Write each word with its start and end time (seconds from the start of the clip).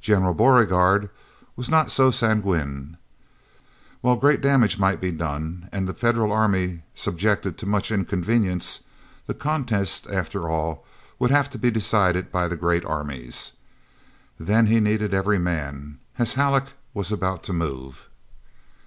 General 0.00 0.32
Beauregard 0.32 1.10
was 1.54 1.68
not 1.68 1.90
so 1.90 2.10
sanguine. 2.10 2.96
While 4.00 4.16
great 4.16 4.40
damage 4.40 4.78
might 4.78 5.02
be 5.02 5.10
done, 5.10 5.68
and 5.70 5.86
the 5.86 5.92
Federal 5.92 6.32
army 6.32 6.80
subjected 6.94 7.58
to 7.58 7.66
much 7.66 7.92
inconvenience, 7.92 8.84
the 9.26 9.34
contest, 9.34 10.06
after 10.08 10.48
all, 10.48 10.86
would 11.18 11.30
have 11.30 11.50
to 11.50 11.58
be 11.58 11.70
decided 11.70 12.32
by 12.32 12.48
the 12.48 12.56
great 12.56 12.86
armies. 12.86 13.52
Then 14.38 14.66
he 14.66 14.80
needed 14.80 15.12
every 15.12 15.38
man, 15.38 15.98
as 16.18 16.32
Halleck 16.40 16.68
was 16.94 17.12
about 17.12 17.42
to 17.42 17.52
move. 17.52 18.08